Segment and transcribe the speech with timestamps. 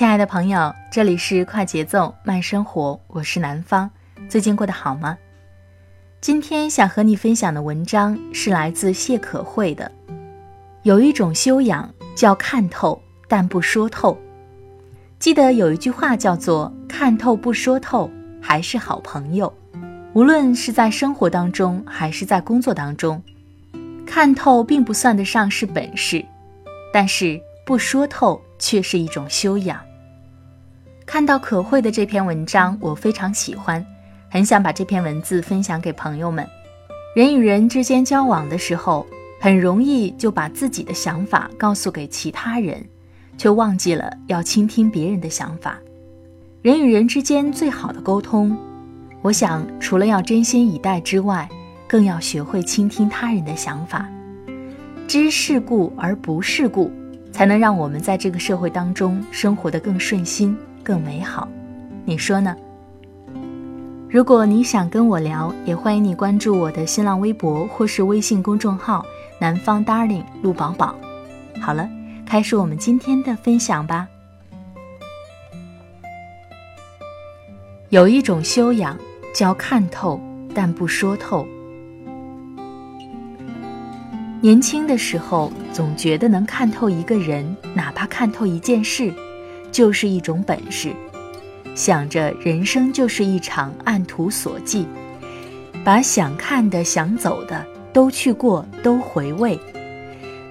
[0.00, 3.90] 亲爱的朋友，这里是快节奏慢生活，我是南方。
[4.30, 5.18] 最近过得好吗？
[6.22, 9.92] 今天想和你分享的文章是来自谢可慧的。
[10.84, 14.18] 有一种修养叫看透，但不说透。
[15.18, 19.52] 记得有一句话叫做“看透不说透，还是好朋友”。
[20.16, 23.22] 无论是在生活当中，还是在工作当中，
[24.06, 26.24] 看透并不算得上是本事，
[26.90, 28.40] 但是不说透。
[28.62, 29.80] 却是一种修养。
[31.12, 33.84] 看到可慧的这篇文章，我非常喜欢，
[34.28, 36.46] 很想把这篇文字分享给朋友们。
[37.16, 39.04] 人与人之间交往的时候，
[39.40, 42.86] 很容易就把自己的想法告诉给其他人，
[43.36, 45.80] 却忘记了要倾听别人的想法。
[46.62, 48.56] 人与人之间最好的沟通，
[49.20, 51.48] 我想除了要真心以待之外，
[51.88, 54.08] 更要学会倾听他人的想法，
[55.08, 56.88] 知世故而不世故。
[57.32, 61.48] 才能让我们在这个社会当中生活得更顺心、更美好，
[62.04, 62.56] 你说呢？
[64.08, 69.04] 如果你想跟我聊，也欢迎你关注我的新浪微博或是微信公众号
[69.40, 70.94] “南方 Darling 陆宝宝”。
[71.62, 71.88] 好了，
[72.26, 74.08] 开始我们今天的分享吧。
[77.90, 78.98] 有一种修养
[79.34, 80.20] 叫看透，
[80.54, 81.46] 但不说透。
[84.40, 89.12] 年轻的时候，总觉得能看透一个人，哪怕看透一件事，
[89.70, 90.92] 就是一种本事。
[91.74, 94.84] 想着人生就是一场按图索骥，
[95.84, 99.58] 把想看的、想走的都去过，都回味，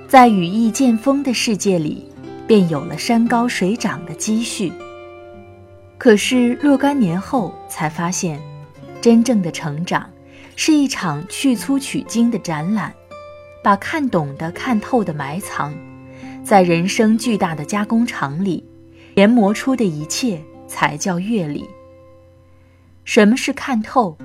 [0.08, 2.06] 在羽翼渐丰的世界里，
[2.48, 4.72] 便有了山高水长的积蓄。
[5.98, 8.40] 可是若干年后，才发现，
[9.02, 10.10] 真正的成长，
[10.56, 12.94] 是一场去粗取精的展览。
[13.62, 15.74] 把看懂的、看透的埋藏，
[16.46, 18.64] 在人生巨大的加工厂里，
[19.20, 21.70] 研磨出的一切才叫阅历。
[23.04, 24.18] 什么是看透？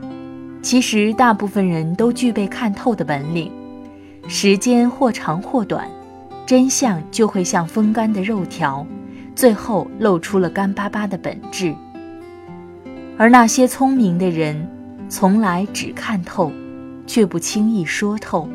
[0.62, 3.50] 其实大部分人都具备看透的本领。
[4.28, 5.90] 时间或长或短，
[6.46, 8.86] 真相就会像风干的肉条，
[9.34, 11.74] 最后露出了干巴巴的本质。
[13.18, 14.64] 而那些聪明的人，
[15.08, 16.52] 从来只看透，
[17.04, 18.48] 却不轻易说透。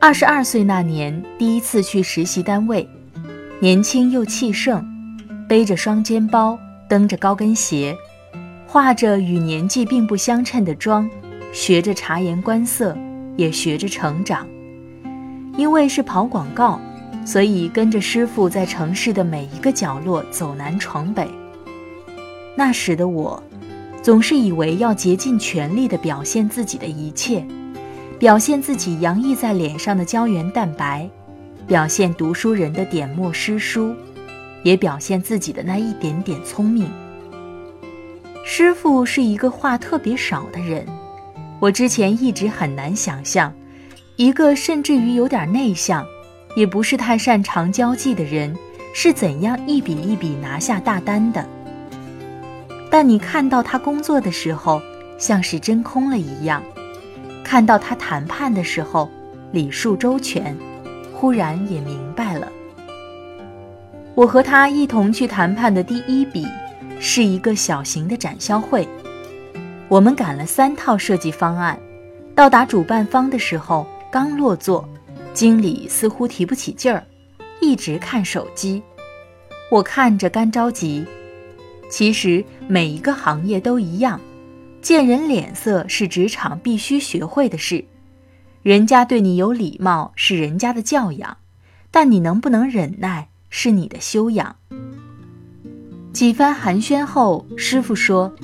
[0.00, 2.88] 二十二岁那年，第一次去实习单位，
[3.60, 4.86] 年轻又气盛，
[5.48, 6.56] 背着双肩包，
[6.88, 7.92] 蹬着高跟鞋，
[8.68, 11.10] 化着与年纪并不相称的妆，
[11.52, 12.96] 学着察言观色，
[13.36, 14.46] 也学着成长。
[15.56, 16.80] 因为是跑广告，
[17.24, 21.28] 所以跟着师傅在城市的每一个角落走南闯北。
[22.54, 23.42] 那时的我，
[24.00, 27.44] 总是以为要竭尽全力地表现自己的一切。
[28.20, 31.10] 表现自己洋溢在脸上的胶原蛋白，
[31.68, 33.94] 表现读书人的点墨诗书，
[34.62, 36.90] 也表现自己的那一点点聪明。
[38.42, 40.86] 师傅是一个话特别少的人，
[41.60, 43.52] 我之前一直很难想象，
[44.16, 46.06] 一个甚至于有点内向，
[46.56, 48.56] 也不是太擅长交际的人
[48.94, 51.46] 是怎样一笔一笔拿下大单的。
[52.90, 54.80] 但你看到他工作的时候，
[55.18, 56.62] 像是真空了一样。
[57.44, 59.10] 看到他谈判的时候，
[59.52, 60.56] 礼数周全，
[61.20, 62.48] 忽然也明白了。
[64.14, 66.46] 我和他一同去谈判的第一笔，
[67.00, 68.86] 是一个小型的展销会。
[69.88, 71.76] 我们赶了三套设计方案，
[72.36, 74.88] 到达主办方的时候，刚落座，
[75.34, 77.04] 经理似乎提不起劲儿，
[77.60, 78.80] 一直看手机。
[79.72, 81.04] 我看着干着急，
[81.90, 84.20] 其实每一个行业都一样，
[84.80, 87.84] 见人脸色是职场必须学会的事。
[88.62, 91.36] 人家对你有礼貌是人家的教养，
[91.90, 94.56] 但你能不能忍耐是你的修养。
[96.12, 98.34] 几番寒暄后，师傅说：“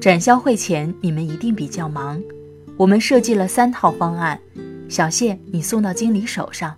[0.00, 2.20] 展销会前你们一定比较忙，
[2.76, 4.40] 我们设计了三套方案，
[4.88, 6.74] 小谢你送到经理手上。”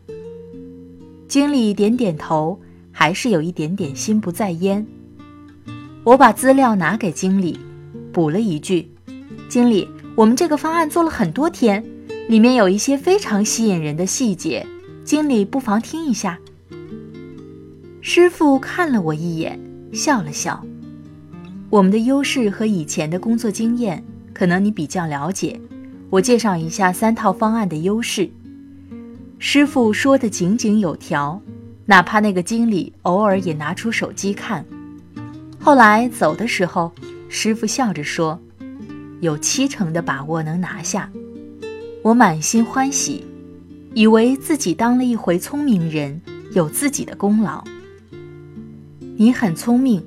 [1.27, 2.61] 经理点点头，
[2.93, 4.87] 还是有一点点心不在焉。
[6.05, 7.59] 我把资料拿给经理，
[8.13, 8.93] 补了一句
[9.49, 11.83] ：“经理，我们这个方案做了很多天，
[12.29, 14.67] 里面有一些非常吸引人的细节，
[15.05, 16.39] 经理不妨听一下。”
[18.01, 19.59] 师傅看了我一眼。
[19.93, 20.61] 笑了笑，
[21.71, 25.61] 我们的优势和以前的工作经验，可能你比较了解。
[26.11, 28.29] 我介绍一下三套方案的优势。
[29.39, 31.41] 师傅说的井井有条，
[31.87, 34.65] 哪怕那个经理偶尔也拿出手机看。
[35.61, 36.91] 后来走的时候，
[37.29, 38.41] 师傅笑着说
[39.23, 41.09] ：“有七成的把握能拿下。”
[42.05, 43.25] 我满心欢喜，
[43.95, 46.21] 以为自己当了一回聪明人，
[46.53, 47.65] 有自己的功劳。
[49.17, 50.05] 你很聪明，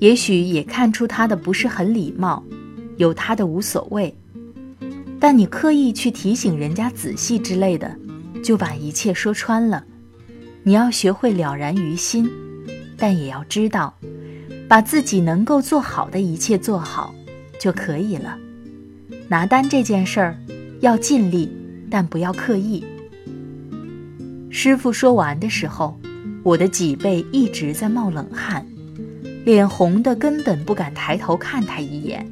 [0.00, 2.42] 也许也看出他的不是很礼貌，
[2.96, 4.12] 有他的无所谓，
[5.20, 7.96] 但你刻意去提醒人家仔细之类的，
[8.42, 9.84] 就把一切说穿了。
[10.64, 12.28] 你要学会了然于心，
[12.96, 13.94] 但也要知道，
[14.66, 17.14] 把自己能够做好的一切做好
[17.60, 18.36] 就可以了。
[19.28, 20.36] 拿单这件事儿，
[20.80, 21.50] 要尽力，
[21.90, 22.84] 但不要刻意。
[24.50, 25.98] 师傅说完的时候。
[26.44, 28.64] 我的脊背一直在冒冷汗，
[29.44, 32.26] 脸红的根本不敢抬头看他一眼。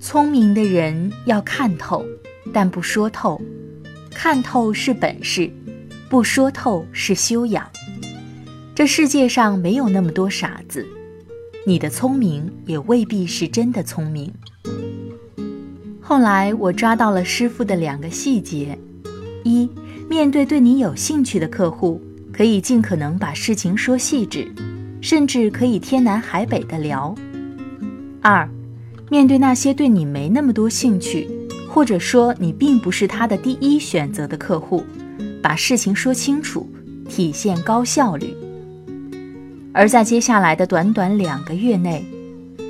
[0.00, 2.04] 聪明的人要看透，
[2.52, 3.40] 但不说透。
[4.10, 5.48] 看透是本事，
[6.08, 7.68] 不说透是修养。
[8.74, 10.84] 这世界上没有那么多傻子，
[11.64, 14.32] 你的聪明也未必是真的聪明。
[16.06, 18.78] 后来我抓到了师傅的两个细节：
[19.42, 19.66] 一，
[20.06, 21.98] 面对对你有兴趣的客户。
[22.30, 24.52] 可以尽可能把事情说细致，
[25.00, 27.14] 甚至可以天南海北的聊。
[28.20, 28.48] 二，
[29.08, 31.28] 面对那些对你没那么多兴趣，
[31.68, 34.82] 或者说你并不是他的第一选择的客户，
[35.40, 36.68] 把事情说清楚，
[37.08, 38.34] 体现高效率。
[39.72, 42.04] 而在接下来的短短两个月内，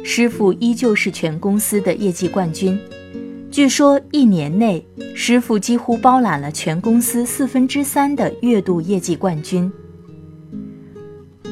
[0.05, 2.79] 师傅依旧是全公司的业绩冠军。
[3.55, 4.85] 据说一年内，
[5.15, 9.73] 师傅几乎包揽了全公司四分之三的月度业绩冠军。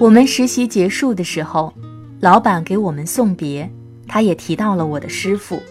[0.00, 1.72] 我们实习结束的时候，
[2.18, 3.70] 老板给我们送别，
[4.08, 5.62] 他也提到了我的师傅。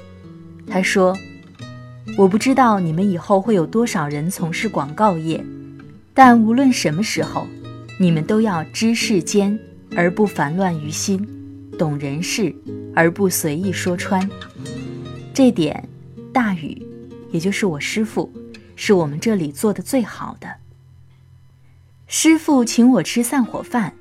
[0.66, 1.14] 他说
[2.18, 5.44] ：“我不知道你们以后会有多少人从事广告业，
[6.14, 7.46] 但无论什么时候，
[8.00, 9.60] 你们都要知世间
[9.98, 11.28] 而不烦乱于心，
[11.78, 12.56] 懂人事
[12.96, 14.26] 而不随意说穿。”
[15.36, 15.91] 这点。
[16.34, 16.82] 大宇，
[17.32, 18.32] 也就是我师傅，
[18.76, 20.48] 是我们这里做的最好的。
[22.08, 23.94] 师傅请我吃散伙饭，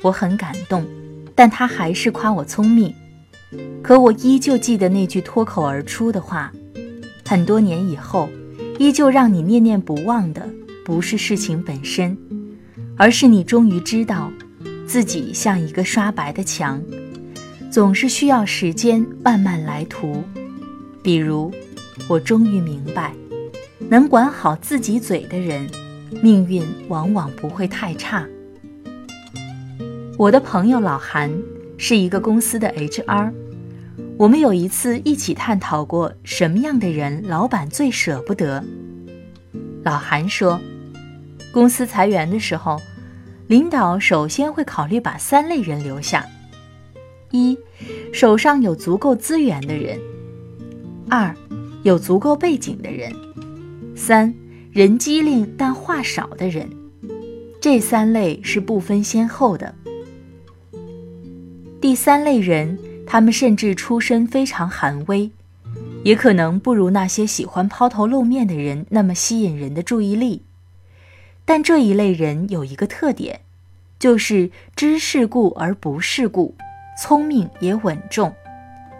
[0.00, 0.86] 我很感动，
[1.34, 2.94] 但他还是夸我聪明。
[3.82, 6.52] 可我依旧记得那句脱口而出的话：
[7.24, 8.28] 很多年以后，
[8.78, 10.48] 依旧让你念念不忘的，
[10.84, 12.16] 不是事情本身，
[12.96, 14.32] 而是你终于知道，
[14.86, 16.82] 自己像一个刷白的墙，
[17.70, 20.22] 总是需要时间慢慢来涂。
[21.02, 21.52] 比如。
[22.08, 23.14] 我终于明白，
[23.88, 25.68] 能管好自己嘴的人，
[26.22, 28.26] 命运往往不会太差。
[30.18, 31.30] 我的朋友老韩
[31.76, 33.32] 是一个公司的 HR，
[34.16, 38.62] 我们有一次一起探讨过什么样的人老板最舍不得。
[39.82, 40.60] 老韩说，
[41.52, 42.80] 公司裁员的时候，
[43.48, 46.24] 领导首先会考虑把三类人留下：
[47.30, 47.58] 一，
[48.12, 49.98] 手上有足够资源的人；
[51.10, 51.34] 二。
[51.82, 53.12] 有足够背景的人，
[53.96, 54.32] 三
[54.70, 56.68] 人机灵但话少的人，
[57.60, 59.74] 这三类是不分先后的。
[61.80, 65.28] 第三类人，他们甚至出身非常寒微，
[66.04, 70.42] 也可能不如那些喜欢抛头露面的人那么吸引人的注意力。
[71.44, 73.40] 但这一类人有一个特点，
[73.98, 76.54] 就是知世故而不世故，
[76.96, 78.32] 聪明也稳重，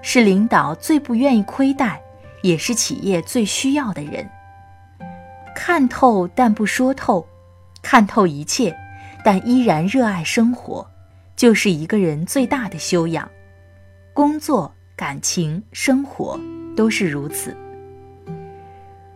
[0.03, 2.03] 是领导最不愿意亏待。
[2.43, 4.29] 也是企业最需要的人。
[5.55, 7.27] 看透但不说透，
[7.83, 8.77] 看透一切，
[9.25, 10.87] 但依然热爱生活，
[11.37, 13.29] 就是一个人最大的修养。
[14.13, 16.39] 工作、感情、生活
[16.77, 17.57] 都是如此。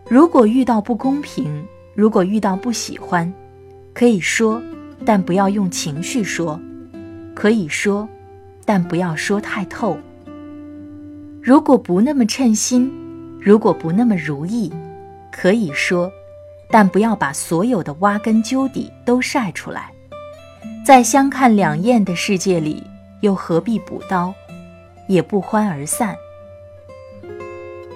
[0.09, 3.33] 如果遇到不公平，如果遇到不喜欢，
[3.92, 4.62] 可以说，
[5.04, 6.59] 但不要用情绪说；
[7.35, 8.09] 可以说，
[8.64, 9.99] 但不要说太透。
[11.42, 12.92] 如果不那么称心，
[13.40, 14.73] 如果不那么如意，
[15.31, 16.11] 可以说，
[16.71, 19.93] 但不要把所有的挖根究底都晒出来。
[20.85, 22.83] 在相看两厌的世界里，
[23.21, 24.35] 又何必补刀，
[25.09, 26.16] 也不欢而散。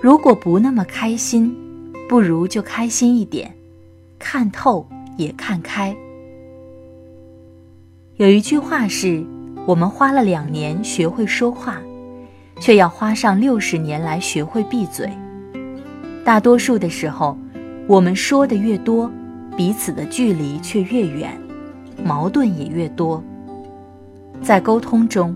[0.00, 1.54] 如果不那么开心，
[2.08, 3.54] 不如就开心一点，
[4.18, 5.94] 看透也看开。
[8.16, 9.24] 有一句话是：
[9.66, 11.80] 我们花了两年学会说话。
[12.60, 15.10] 却要花上六十年来学会闭嘴。
[16.24, 17.36] 大多数的时候，
[17.86, 19.10] 我们说的越多，
[19.56, 21.36] 彼此的距离却越远，
[22.04, 23.22] 矛盾也越多。
[24.42, 25.34] 在沟通中，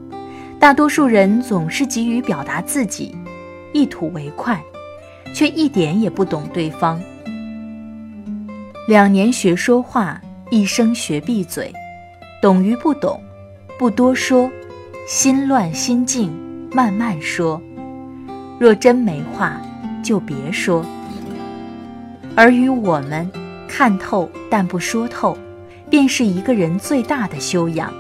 [0.59, 3.15] 大多数人总是急于表达自己，
[3.73, 4.63] 一吐为快，
[5.35, 7.01] 却一点也不懂对方。
[8.87, 11.73] 两年学说话，一生学闭嘴，
[12.41, 13.21] 懂与不懂，
[13.79, 14.51] 不多说，
[15.09, 16.33] 心乱心静。
[16.73, 17.63] 慢慢说，
[18.59, 19.61] 若真没话，
[20.05, 20.87] 就别说。
[22.37, 23.29] 而与我们
[23.67, 25.37] 看透但不说透，
[25.91, 27.93] 便是一个人最大的修养。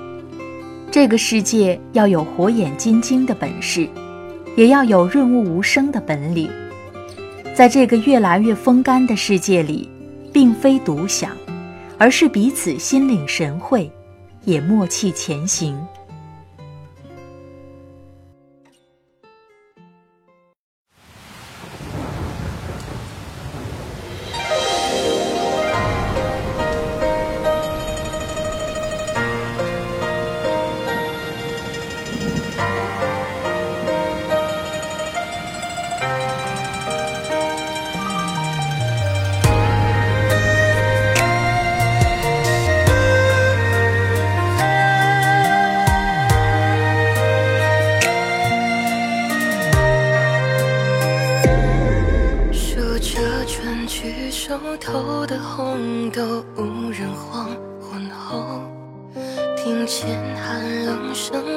[0.91, 3.89] 这个世界要有火眼金睛的本事，
[4.57, 6.49] 也要有润物无声的本领。
[7.53, 9.89] 在这个越来越风干的世界里，
[10.33, 11.31] 并非独享，
[11.99, 13.91] 而是彼此心领神会，
[14.45, 15.77] 也默契前行。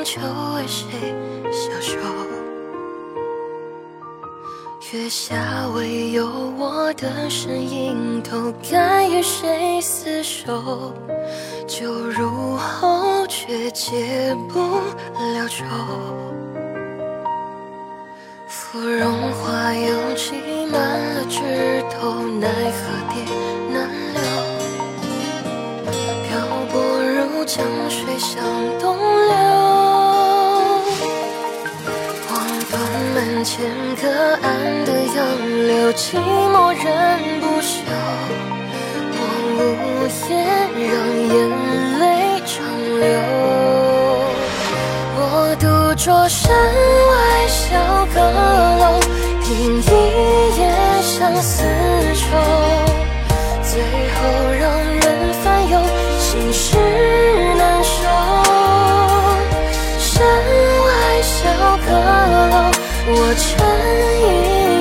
[0.07, 0.21] 冷声，秋
[0.55, 0.87] 为谁
[1.51, 1.99] 消瘦？
[4.93, 6.25] 月下唯有
[6.57, 10.93] 我的身影，都该与谁厮守？
[11.67, 15.65] 酒入喉，却解不了愁。
[18.47, 20.31] 芙蓉花又挤
[20.71, 20.79] 满
[21.15, 22.79] 了枝头，奈何
[23.13, 23.25] 蝶
[23.73, 24.21] 难留。
[26.23, 26.29] 漂
[26.71, 27.57] 泊如江
[27.89, 28.41] 水向
[28.79, 29.46] 东流，
[33.47, 33.55] 断门前
[33.95, 34.03] 隔
[34.41, 34.45] 岸
[34.85, 35.17] 的杨
[35.67, 36.85] 柳，寂寞人
[37.39, 37.75] 不休。
[39.13, 39.19] 我
[39.55, 39.59] 无
[40.29, 40.31] 言，
[40.75, 40.91] 让
[41.31, 41.35] 眼
[41.99, 42.03] 泪
[42.45, 42.55] 长
[42.99, 43.05] 流。
[45.15, 45.21] 我
[45.59, 46.43] 独酌山
[47.09, 47.11] 外
[47.47, 47.63] 小
[48.13, 48.15] 阁
[48.79, 48.83] 楼。
[49.43, 49.47] 听
[49.81, 49.83] 一
[50.59, 50.61] 夜
[51.01, 51.63] 相思
[52.13, 52.25] 愁，
[63.09, 63.47] 我乘
[64.19, 64.19] 一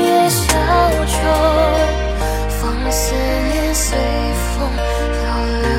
[0.02, 0.42] 叶小
[1.06, 1.14] 舟，
[2.50, 3.97] 放思念随
[4.50, 5.14] 风漂
[5.62, 5.71] 流。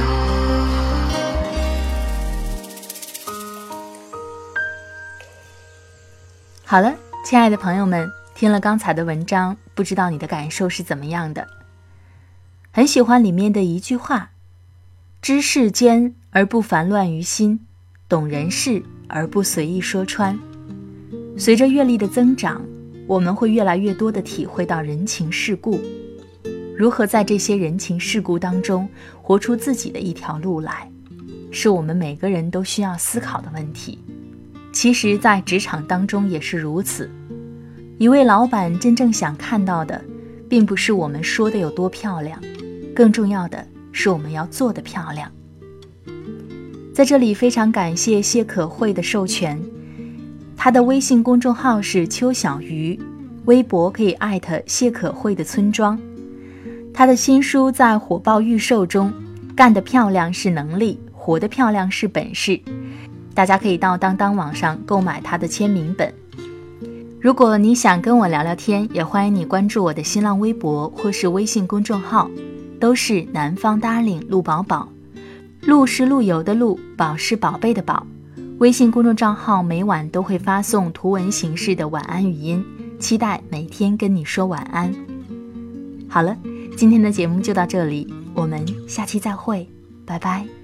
[6.63, 8.09] 好了，亲爱的朋友们。
[8.33, 11.47] 听了刚才的文章，不知道你的感受是怎么样的？
[12.71, 14.29] 很喜欢里面的一句话
[15.21, 17.67] ：“知世间而不烦乱于心，
[18.07, 20.39] 懂人事而不随意说穿。”
[21.39, 22.65] 随着阅历的增长，
[23.05, 25.79] 我们会越来越多的体会到人情世故，
[26.75, 28.89] 如何在这些人情世故当中
[29.21, 30.91] 活出自己的一条路来，
[31.51, 33.99] 是我们每个人都需要思考的问题。
[34.73, 37.09] 其实，在职场当中也是如此。
[37.99, 40.03] 一位老板真正想看到的，
[40.49, 42.41] 并不是我们说的有多漂亮，
[42.95, 45.31] 更重要的是我们要做的漂亮。
[46.93, 49.59] 在这里非常感谢谢可慧的授权，
[50.57, 52.99] 他的微信公众号是邱小鱼，
[53.45, 55.97] 微博可以艾特谢可慧的村庄。
[56.91, 59.13] 他的新书在火爆预售中，
[59.55, 62.59] 干得漂亮是能力，活得漂亮是本事。
[63.35, 66.11] 大家可以到当当网上购买他的签名本。
[67.21, 72.29] 如果你想跟我聊聊天，也欢迎你关注我的新浪微博或是微信公众号，
[72.79, 74.89] 都是南方 darling 陆宝宝，
[75.61, 78.05] 陆是陆游的陆，宝是宝贝的宝。
[78.59, 82.65] 微信公众账号每晚都会发送图文形式的晚安语音，
[82.99, 84.91] 期待每天跟你说晚安。
[86.09, 86.35] 好了，
[86.75, 89.67] 今天的节目就到这里，我们下期再会，
[90.07, 90.56] 拜拜。